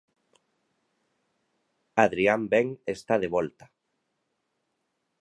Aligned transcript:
Adrián 2.05 2.41
Ben 2.51 2.67
está 2.95 3.13
de 3.23 3.27
volta. 3.35 3.65